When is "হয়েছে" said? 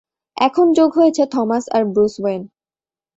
0.93-1.23